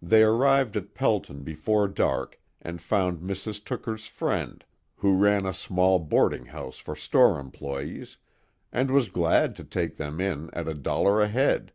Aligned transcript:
They 0.00 0.22
arrived 0.22 0.76
at 0.76 0.94
Pelton 0.94 1.42
before 1.42 1.88
dark 1.88 2.40
and 2.62 2.80
found 2.80 3.18
Mrs. 3.18 3.64
Tooker's 3.64 4.06
friend, 4.06 4.64
who 4.98 5.16
ran 5.16 5.44
a 5.46 5.52
small 5.52 5.98
boarding 5.98 6.44
house 6.46 6.78
for 6.78 6.94
store 6.94 7.40
employees, 7.40 8.18
and 8.70 8.88
was 8.88 9.10
glad 9.10 9.56
to 9.56 9.64
take 9.64 9.96
them 9.96 10.20
in 10.20 10.48
at 10.54 10.68
a 10.68 10.74
dollar 10.74 11.20
a 11.20 11.26
head. 11.28 11.72